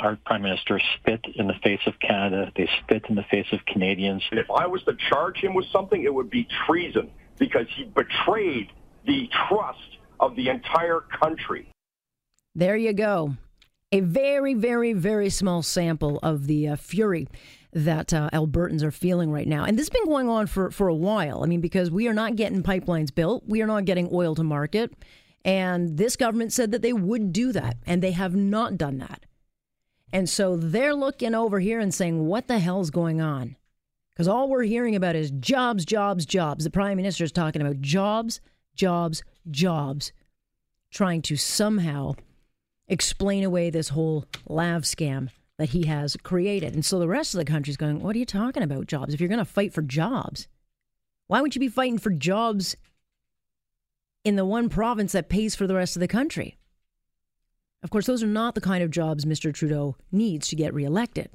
[0.00, 2.52] Our prime minister spit in the face of Canada.
[2.56, 4.22] They spit in the face of Canadians.
[4.32, 8.70] If I was to charge him with something, it would be treason because he betrayed
[9.06, 11.70] the trust of the entire country.
[12.54, 13.36] There you go.
[13.92, 17.26] A very, very, very small sample of the uh, fury
[17.72, 19.64] that uh, Albertans are feeling right now.
[19.64, 21.42] And this has been going on for, for a while.
[21.42, 24.42] I mean, because we are not getting pipelines built, we are not getting oil to
[24.42, 24.92] market.
[25.44, 29.24] And this government said that they would do that, and they have not done that.
[30.12, 33.56] And so they're looking over here and saying, what the hell's going on?
[34.10, 36.64] Because all we're hearing about is jobs, jobs, jobs.
[36.64, 38.40] The prime minister is talking about jobs,
[38.74, 40.12] jobs, jobs,
[40.90, 42.14] trying to somehow
[42.88, 45.28] explain away this whole lav scam
[45.58, 46.74] that he has created.
[46.74, 49.14] And so the rest of the country's going, What are you talking about, jobs?
[49.14, 50.48] If you're going to fight for jobs,
[51.26, 52.76] why would you be fighting for jobs
[54.24, 56.57] in the one province that pays for the rest of the country?
[57.82, 59.52] Of course, those are not the kind of jobs Mr.
[59.52, 61.30] Trudeau needs to get reelected.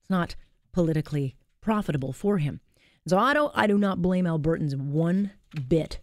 [0.00, 0.34] It's not
[0.72, 2.60] politically profitable for him.
[3.06, 5.32] So I don't I do not blame Albertans one
[5.68, 6.00] bit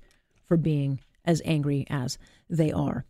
[0.48, 2.18] for being as angry as
[2.50, 3.06] they are.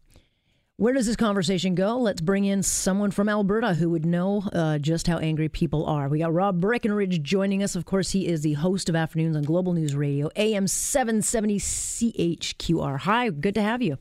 [0.78, 1.98] Where does this conversation go?
[1.98, 6.09] Let's bring in someone from Alberta who would know uh, just how angry people are.
[6.09, 7.78] We got Rob Breckenridge joining us.
[7.78, 13.00] Of course, he is the host of Afternoons on Global News Radio, AM 770 CHQR.
[13.00, 13.98] Hi, good to have you.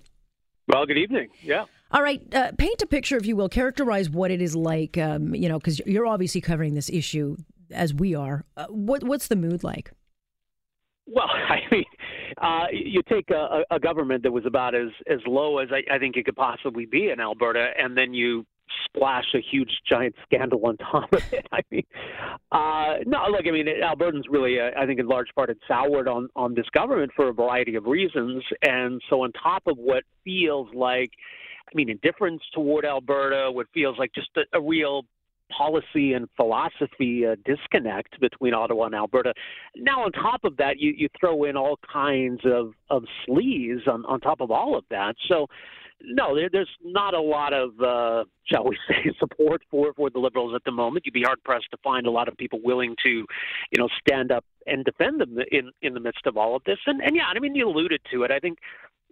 [0.66, 1.28] Well, good evening.
[1.42, 1.66] Yeah.
[1.90, 3.48] All right, uh, paint a picture, if you will.
[3.48, 4.98] Characterize what it is like.
[4.98, 7.36] Um, you know, because you're obviously covering this issue
[7.70, 8.44] as we are.
[8.56, 9.92] Uh, what what's the mood like?
[11.06, 11.84] Well, I mean,
[12.41, 15.98] uh, you take a, a government that was about as as low as I, I
[15.98, 18.44] think it could possibly be in Alberta, and then you
[18.86, 21.47] splash a huge giant scandal on top of it.
[21.53, 21.84] I mean,
[22.50, 26.09] uh, no, look, I mean, Albertans really, uh, I think, in large part, had soured
[26.09, 30.04] on on this government for a variety of reasons, and so on top of what
[30.25, 31.10] feels like
[31.72, 35.04] I mean, indifference toward Alberta, what feels like just a, a real
[35.56, 39.32] policy and philosophy uh, disconnect between Ottawa and Alberta.
[39.76, 44.04] Now, on top of that, you, you throw in all kinds of, of sleaze on,
[44.06, 45.14] on top of all of that.
[45.28, 45.47] So,
[46.03, 50.19] no, there, there's not a lot of, uh, shall we say, support for for the
[50.19, 51.06] Liberals at the moment.
[51.06, 54.30] You'd be hard pressed to find a lot of people willing to, you know, stand
[54.30, 56.78] up and defend them in in the midst of all of this.
[56.86, 58.30] And and yeah, I mean, you alluded to it.
[58.30, 58.58] I think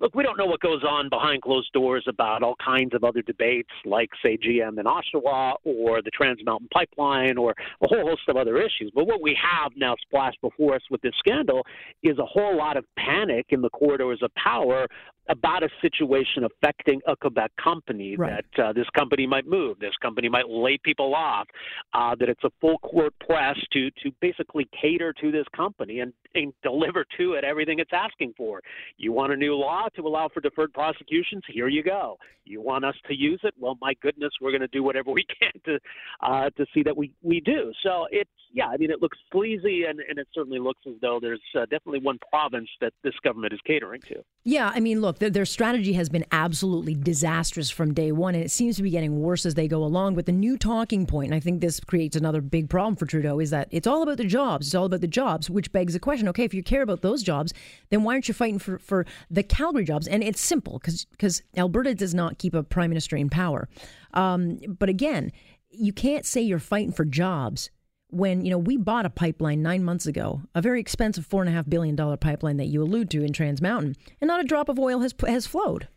[0.02, 3.22] look, we don't know what goes on behind closed doors about all kinds of other
[3.22, 8.22] debates, like, say, GM in Oshawa or the Trans Mountain Pipeline or a whole host
[8.28, 8.90] of other issues.
[8.94, 11.64] But what we have now splashed before us with this scandal
[12.02, 14.88] is a whole lot of panic in the corridors of power
[15.28, 18.44] about a situation affecting a Quebec company right.
[18.56, 21.46] that uh, this company might move, this company might lay people off,
[21.94, 26.12] uh, that it's a full court press to to basically cater to this company and,
[26.34, 28.60] and deliver to it everything it's asking for.
[28.96, 31.42] You want a new law to allow for deferred prosecutions?
[31.48, 32.18] Here you go.
[32.44, 33.54] You want us to use it?
[33.58, 35.78] Well, my goodness, we're going to do whatever we can to
[36.20, 37.72] uh, to see that we we do.
[37.82, 41.18] So it's yeah, I mean it looks sleazy and, and it certainly looks as though
[41.20, 44.22] there's uh, definitely one province that this government is catering to.
[44.44, 48.34] Yeah, I mean look look, their, their, strategy has been absolutely disastrous from day one,
[48.34, 50.14] and it seems to be getting worse as they go along.
[50.14, 53.38] But the new talking point, and I think this creates another big problem for Trudeau,
[53.38, 54.66] is that it's all about the jobs.
[54.66, 57.22] It's all about the jobs, which begs the question: Okay, if you care about those
[57.22, 57.52] jobs,
[57.90, 60.08] then why aren't you fighting for, for the Calgary jobs?
[60.08, 63.68] And it's simple because Alberta does not keep a prime minister in power.
[64.14, 65.30] Um, but again,
[65.70, 67.70] you can't say you're fighting for jobs
[68.12, 71.48] when you know we bought a pipeline nine months ago, a very expensive four and
[71.48, 74.44] a half billion dollar pipeline that you allude to in Trans Mountain, and not a
[74.44, 75.88] drop of oil has has flowed.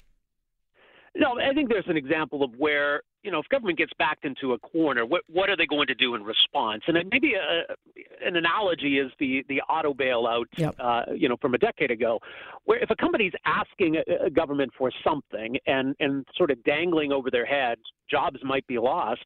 [1.17, 4.53] No, I think there's an example of where you know if government gets backed into
[4.53, 6.83] a corner, what what are they going to do in response?
[6.87, 10.75] And maybe a, an analogy is the the auto bailout, yep.
[10.77, 12.19] uh, you know, from a decade ago,
[12.65, 17.13] where if a company's asking a, a government for something and and sort of dangling
[17.13, 19.23] over their heads, jobs might be lost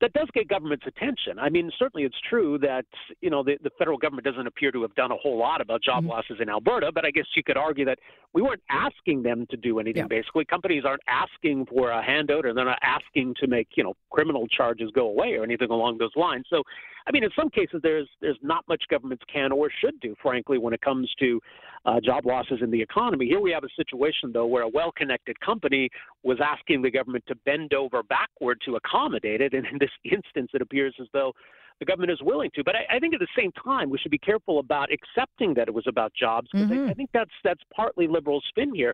[0.00, 1.38] that does get government's attention.
[1.38, 2.86] I mean, certainly it's true that
[3.20, 5.82] you know the, the federal government doesn't appear to have done a whole lot about
[5.82, 6.10] job mm-hmm.
[6.10, 7.98] losses in Alberta, but I guess you could argue that
[8.32, 10.02] we weren't asking them to do anything.
[10.02, 10.08] Yeah.
[10.08, 13.94] Basically, companies aren't asking for a handout, or they're not asking to make you know
[14.10, 16.46] criminal charges go away or anything along those lines.
[16.48, 16.62] So,
[17.06, 20.58] I mean, in some cases, there's there's not much governments can or should do, frankly,
[20.58, 21.40] when it comes to
[21.86, 23.26] uh, job losses in the economy.
[23.26, 25.88] Here we have a situation, though, where a well connected company
[26.22, 29.54] was asking the government to bend over backward to accommodate it.
[29.54, 31.32] And in this instance, it appears as though
[31.78, 32.62] the government is willing to.
[32.62, 35.68] But I, I think at the same time, we should be careful about accepting that
[35.68, 36.88] it was about jobs because Mhm.
[36.88, 38.92] I, I think that's that's partly liberal spin here.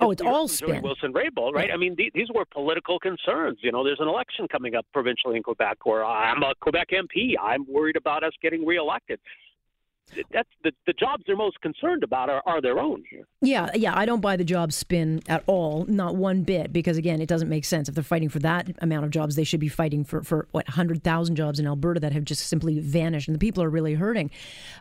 [0.00, 0.80] Oh, it's all spin.
[0.80, 1.68] Wilson Raybould, right?
[1.68, 1.74] Yeah.
[1.74, 3.58] I mean, th- these were political concerns.
[3.62, 7.34] You know, there's an election coming up provincially in Quebec, or I'm a Quebec MP.
[7.42, 9.18] I'm worried about us getting reelected.
[10.32, 13.26] That's the the jobs they're most concerned about are, are their own here.
[13.40, 17.20] Yeah, yeah, I don't buy the job spin at all, not one bit, because again,
[17.20, 17.88] it doesn't make sense.
[17.88, 20.66] If they're fighting for that amount of jobs, they should be fighting for, for what,
[20.68, 24.30] 100,000 jobs in Alberta that have just simply vanished, and the people are really hurting.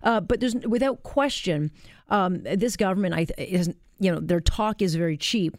[0.03, 1.71] Uh, but there's, without question,
[2.09, 3.69] um, this government, I, is,
[3.99, 5.57] you know, their talk is very cheap.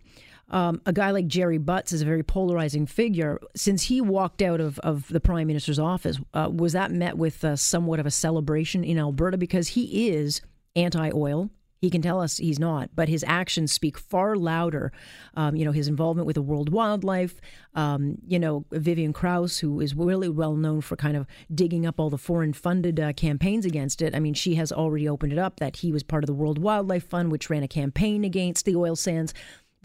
[0.51, 3.39] Um, a guy like Gerry Butts is a very polarizing figure.
[3.55, 7.45] Since he walked out of, of the prime minister's office, uh, was that met with
[7.45, 9.37] uh, somewhat of a celebration in Alberta?
[9.37, 10.41] Because he is
[10.75, 11.51] anti oil.
[11.81, 14.91] He can tell us he's not, but his actions speak far louder.
[15.35, 17.41] Um, you know, his involvement with the World Wildlife,
[17.75, 22.01] um, you know, Vivian Krause, who is really well known for kind of digging up
[22.01, 24.15] all the foreign funded uh, campaigns against it.
[24.15, 26.59] I mean, she has already opened it up that he was part of the World
[26.59, 29.33] Wildlife Fund, which ran a campaign against the oil sands.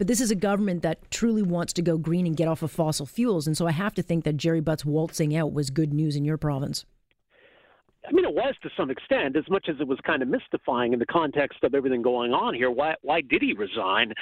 [0.04, 2.70] But this is a government that truly wants to go green and get off of
[2.70, 3.46] fossil fuels.
[3.46, 6.26] And so I have to think that Gerry Butts waltzing out was good news in
[6.26, 6.84] your province.
[8.06, 10.92] I mean, it was to some extent, as much as it was kind of mystifying
[10.92, 12.70] in the context of everything going on here.
[12.70, 14.12] Why, why did he resign?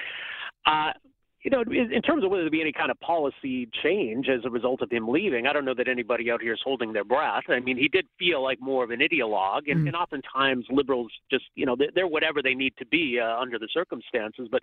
[0.67, 0.93] Uh,
[1.43, 4.45] you know, in, in terms of whether there be any kind of policy change as
[4.45, 7.05] a result of him leaving, I don't know that anybody out here is holding their
[7.05, 7.45] breath.
[7.49, 11.45] I mean, he did feel like more of an ideologue, and, and oftentimes liberals just,
[11.57, 14.49] you know, they're, they're whatever they need to be uh, under the circumstances.
[14.51, 14.63] But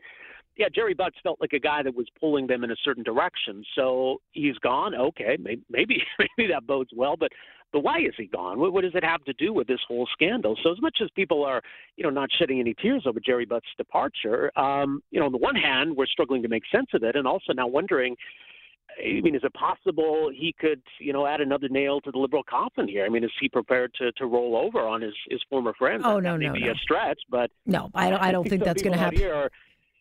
[0.55, 3.63] yeah, Gerry Butts felt like a guy that was pulling them in a certain direction.
[3.75, 4.95] So he's gone.
[4.95, 6.01] Okay, maybe maybe,
[6.37, 7.29] maybe that bodes well, but
[7.71, 8.59] but why is he gone?
[8.59, 10.57] What, what does it have to do with this whole scandal?
[10.63, 11.61] So as much as people are,
[11.95, 15.37] you know, not shedding any tears over Gerry Butts' departure, um, you know, on the
[15.37, 18.15] one hand, we're struggling to make sense of it, and also now wondering.
[18.97, 22.43] I mean, is it possible he could, you know, add another nail to the liberal
[22.43, 23.05] coffin here?
[23.05, 26.01] I mean, is he prepared to, to roll over on his, his former friends?
[26.05, 26.71] Oh, no, no, be no.
[26.71, 29.23] a stretch, but No, I don't, I don't think some that's going to happen.
[29.23, 29.51] Are,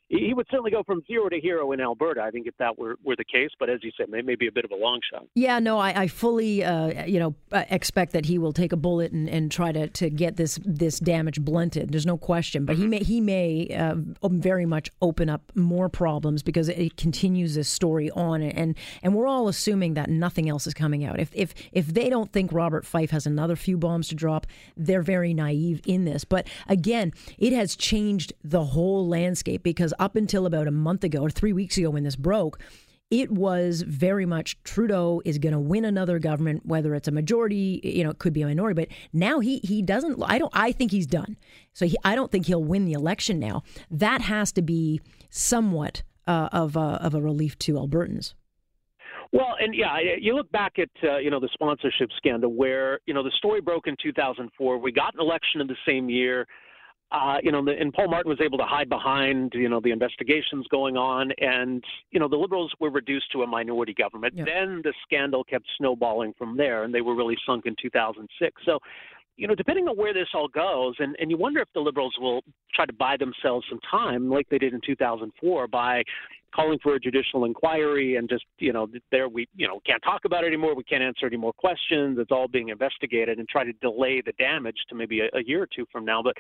[0.08, 2.22] he would certainly go from zero to hero in Alberta.
[2.22, 4.52] I think if that were, were the case, but as you said, may, maybe a
[4.52, 5.26] bit of a long shot.
[5.34, 8.76] Yeah, no, I, I fully, uh, you know, uh, expect that he will take a
[8.76, 11.90] bullet and, and try to, to get this this damage blunted.
[11.90, 13.96] There's no question, but he may he may uh,
[14.30, 19.26] very much open up more problems because it continues this story on, and and we're
[19.26, 21.20] all assuming that nothing else is coming out.
[21.20, 25.02] If if if they don't think Robert Fife has another few bombs to drop, they're
[25.02, 26.24] very naive in this.
[26.24, 31.20] But again, it has changed the whole landscape because up until about a month ago
[31.20, 32.58] or three weeks ago when this broke
[33.10, 37.80] it was very much Trudeau is going to win another government, whether it's a majority,
[37.82, 38.82] you know, it could be a minority.
[38.82, 40.22] But now he he doesn't.
[40.24, 40.52] I don't.
[40.54, 41.36] I think he's done.
[41.72, 43.62] So he, I don't think he'll win the election now.
[43.90, 45.00] That has to be
[45.30, 48.34] somewhat uh, of a, of a relief to Albertans.
[49.32, 53.14] Well, and yeah, you look back at uh, you know the sponsorship scandal where you
[53.14, 54.78] know the story broke in 2004.
[54.78, 56.46] We got an election in the same year.
[57.10, 59.90] Uh, you know, the, and Paul Martin was able to hide behind you know the
[59.90, 64.34] investigations going on, and you know the Liberals were reduced to a minority government.
[64.36, 68.62] Then the scandal kept snowballing from there, and they were really sunk in 2006.
[68.64, 68.78] So.
[69.40, 72.12] You know, depending on where this all goes, and, and you wonder if the Liberals
[72.18, 72.40] will
[72.74, 76.02] try to buy themselves some time, like they did in 2004, by
[76.52, 80.24] calling for a judicial inquiry and just you know there we you know can't talk
[80.24, 83.64] about it anymore we can't answer any more questions it's all being investigated and try
[83.64, 86.34] to delay the damage to maybe a, a year or two from now but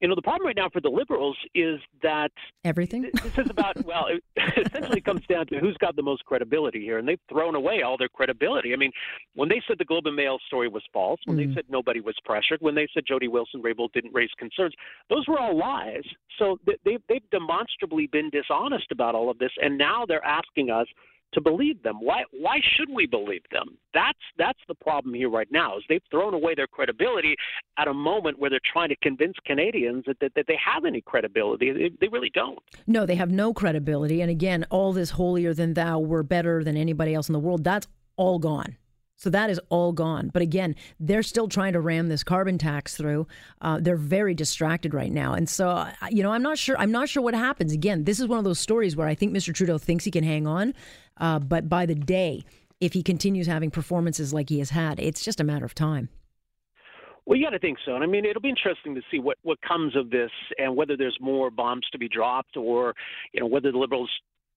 [0.00, 2.30] you know the problem right now for the liberals is that
[2.64, 3.02] Everything.
[3.02, 4.22] this is about well it
[4.66, 7.96] essentially comes down to who's got the most credibility here and they've thrown away all
[7.96, 8.72] their credibility.
[8.72, 8.92] I mean
[9.34, 11.54] when they said the globe and mail story was false when they mm-hmm.
[11.54, 14.74] said nobody was pressured when they said jody wilson raybould didn't raise concerns
[15.10, 16.04] those were all lies.
[16.38, 20.86] So they've, they've demonstrably been dishonest about all of this and now they're asking us
[21.34, 21.98] to believe them.
[22.00, 23.76] Why why should we believe them?
[23.94, 25.76] That's that's the problem here right now.
[25.76, 27.36] Is they've thrown away their credibility
[27.78, 31.00] at a moment where they're trying to convince Canadians that, that, that they have any
[31.00, 31.72] credibility.
[31.72, 32.58] They, they really don't.
[32.86, 34.20] No, they have no credibility.
[34.20, 37.64] And again, all this holier than thou, we're better than anybody else in the world,
[37.64, 38.76] that's all gone.
[39.18, 40.30] So that is all gone.
[40.32, 43.26] But again, they're still trying to ram this carbon tax through.
[43.60, 46.78] Uh, they're very distracted right now, and so uh, you know, I'm not sure.
[46.78, 47.72] I'm not sure what happens.
[47.72, 49.52] Again, this is one of those stories where I think Mr.
[49.52, 50.72] Trudeau thinks he can hang on,
[51.18, 52.44] uh, but by the day,
[52.80, 56.08] if he continues having performances like he has had, it's just a matter of time.
[57.26, 57.94] Well, you got to think so.
[57.94, 60.96] And I mean, it'll be interesting to see what, what comes of this and whether
[60.96, 62.94] there's more bombs to be dropped or,
[63.34, 64.10] you know, whether the Liberals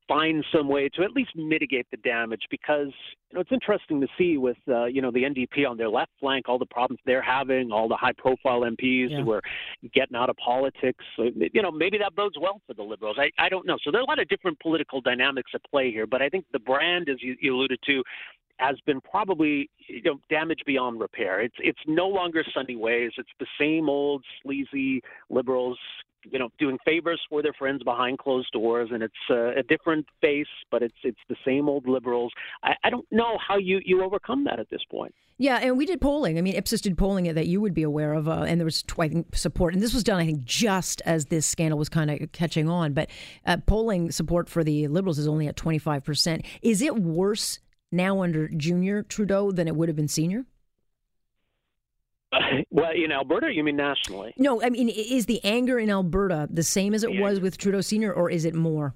[0.07, 2.87] find some way to at least mitigate the damage because
[3.29, 6.11] you know it's interesting to see with uh, you know the NDP on their left
[6.19, 9.21] flank all the problems they're having all the high profile MPs Yeah.
[9.21, 9.41] who are
[9.93, 11.03] getting out of politics.
[11.15, 13.17] So, you know maybe that bodes well for the liberals.
[13.19, 13.77] I, I don't know.
[13.83, 16.45] So there are a lot of different political dynamics at play here but I think
[16.51, 18.03] the brand as you, you alluded to
[18.57, 21.41] has been probably you know damaged beyond repair.
[21.41, 23.11] It's it's no longer sunny ways.
[23.17, 25.79] It's the same old sleazy liberals
[26.29, 30.05] you know, doing favors for their friends behind closed doors, and it's uh, a different
[30.21, 32.31] face, but it's it's the same old liberals.
[32.63, 35.13] I, I don't know how you you overcome that at this point.
[35.37, 36.37] Yeah, and we did polling.
[36.37, 38.83] I mean, Ipsos did polling that you would be aware of, uh, and there was,
[38.99, 39.73] I think, support.
[39.73, 42.93] And this was done, I think, just as this scandal was kind of catching on.
[42.93, 43.09] But
[43.47, 46.45] uh, polling support for the Liberals is only at 25%.
[46.61, 47.57] Is it worse
[47.91, 50.45] now under Junior Trudeau than it would have been Senior?
[52.69, 54.33] well, in Alberta, you mean nationally?
[54.37, 57.81] No, I mean, is the anger in Alberta the same as it was with Trudeau
[57.81, 58.95] Senior, or is it more?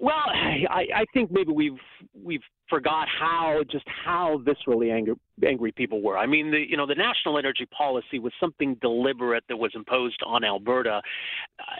[0.00, 0.14] Well,
[0.70, 1.72] I, I think maybe we've
[2.14, 5.14] we've forgot how just how viscerally angry
[5.46, 6.18] angry people were.
[6.18, 10.20] I mean, the you know the national energy policy was something deliberate that was imposed
[10.26, 11.00] on Alberta.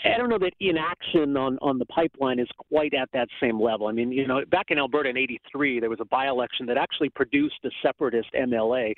[0.04, 3.87] I don't know that inaction on on the pipeline is quite at that same level.
[3.87, 7.10] I mean, you know, back in Alberta in '83, there was a by-election that actually
[7.10, 8.94] produced a separatist MLA.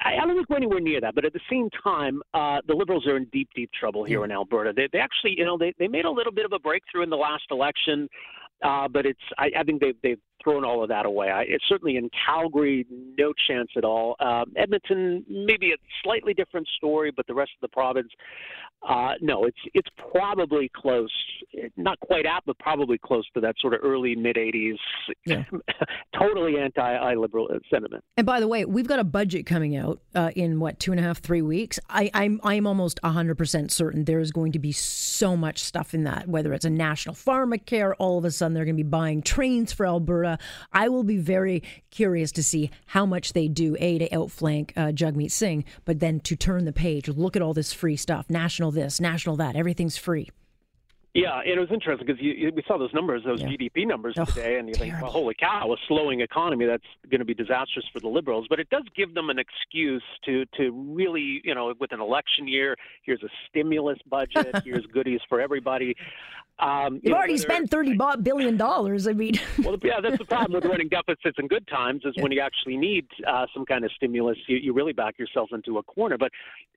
[0.00, 3.06] I don't think we're anywhere near that, but at the same time, uh, the Liberals
[3.06, 4.72] are in deep, deep trouble here in Alberta.
[4.74, 7.10] They, they actually, you know, they, they made a little bit of a breakthrough in
[7.10, 8.08] the last election,
[8.62, 11.30] uh, but it's I, I think they've they've thrown all of that away.
[11.30, 12.86] I, it's certainly in Calgary,
[13.18, 14.16] no chance at all.
[14.20, 18.08] Um, Edmonton, maybe a slightly different story, but the rest of the province,
[18.88, 21.12] uh, no, it's it's probably close,
[21.76, 24.76] not quite at, but probably close to that sort of early mid '80s,
[25.26, 25.42] Yeah.
[26.18, 28.04] totally anti-liberal sentiment.
[28.16, 31.00] And by the way, we've got a budget coming out uh, in what two and
[31.00, 31.80] a half, three weeks.
[31.88, 35.92] I, I'm I'm almost hundred percent certain there is going to be so much stuff
[35.92, 36.28] in that.
[36.28, 39.72] Whether it's a national pharmacare, all of a sudden they're going to be buying trains
[39.72, 40.27] for Alberta.
[40.72, 44.92] I will be very curious to see how much they do a to outflank uh,
[44.92, 48.70] Jagmeet Singh, but then to turn the page, look at all this free stuff, national
[48.70, 50.28] this, national that, everything's free.
[51.14, 53.48] Yeah, and it was interesting because you, you, we saw those numbers, those Yeah.
[53.48, 57.20] GDP numbers Oh, today, and you think, well, holy cow, a slowing economy that's going
[57.20, 58.46] to be disastrous for the Liberals.
[58.48, 62.46] But it does give them an excuse to to really, you know, with an election
[62.46, 65.96] year, here's a stimulus budget, here's goodies for everybody.
[66.60, 69.06] Um, you You've know, already spent thirty billion dollars.
[69.06, 69.34] I mean,
[69.64, 72.76] well, yeah, that's the problem with running deficits in good times is when you actually
[72.76, 76.18] need uh, some kind of stimulus, you, you really back yourself into a corner.
[76.18, 76.32] But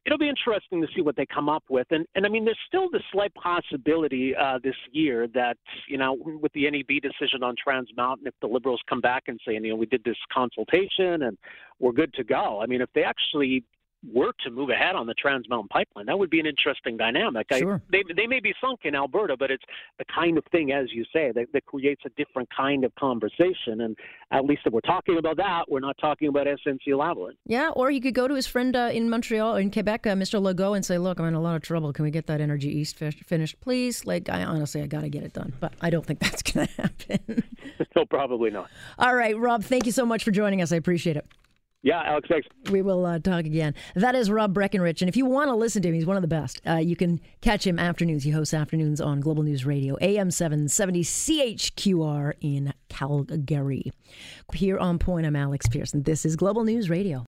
[0.06, 1.88] it'll be interesting to see what they come up with.
[1.90, 6.18] And, and I mean, there's still the slight possibility uh, this year that, you know,
[6.42, 9.70] with the NEB decision on Trans Mountain, if the Liberals come back and say, you
[9.70, 11.38] know, we did this consultation and
[11.80, 12.62] we're good to go.
[12.62, 13.64] I mean, if they actually
[14.12, 17.48] were to move ahead on the Trans Mountain pipeline, that would be an interesting dynamic.
[17.54, 17.76] Sure.
[17.76, 19.64] I, they, they may be sunk in Alberta, but it's
[20.00, 23.82] the kind of thing, as you say, that, that creates a different kind of conversation.
[23.82, 23.96] And
[24.32, 27.34] at least if we're talking about that, we're not talking about SNC Lavalin.
[27.46, 30.42] Yeah, or he could go to his friend uh, in Montreal, in Quebec, uh, Mr.
[30.42, 31.94] Legault, and say, "Look, I'm in a lot of trouble.
[31.94, 35.10] Can we get that Energy East fish- finished, please?" Like, I honestly, I got to
[35.10, 37.44] get it done, but I don't think that's going to happen.
[37.96, 38.70] no, probably not.
[38.98, 40.72] All right, Rob, thank you so much for joining us.
[40.72, 41.26] I appreciate it.
[41.84, 42.48] Yeah, Alex, thanks.
[42.70, 43.74] We will uh, talk again.
[43.96, 46.22] That is Rob Breckenridge, and if you want to listen to him, he's one of
[46.22, 46.62] the best.
[46.68, 48.24] Uh, you can catch him afternoons.
[48.24, 53.92] He hosts afternoons on Global News Radio, AM 770 CHQR in Calgary.
[54.54, 56.04] Here on Point, I'm Alex Pierson.
[56.04, 57.26] This is Global News Radio.